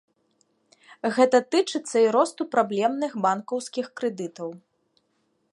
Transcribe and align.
Гэта 1.17 1.41
тычыцца 1.55 1.97
і 2.05 2.09
росту 2.17 2.43
праблемных 2.57 3.11
банкаўскіх 3.27 3.87
крэдытаў. 4.03 4.49